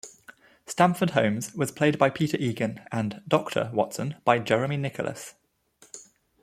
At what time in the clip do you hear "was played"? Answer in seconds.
1.53-1.99